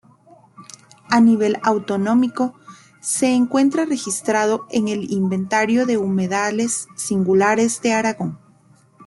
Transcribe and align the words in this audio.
A 1.11 1.21
nivel 1.21 1.57
autonómico, 1.61 2.55
se 3.01 3.35
encuentra 3.35 3.85
registrado 3.85 4.65
en 4.71 4.87
el 4.87 5.13
Inventario 5.13 5.85
de 5.85 5.97
Humedales 5.99 6.87
Singulares 6.95 7.83
de 7.83 7.93
Aragón. 7.93 8.39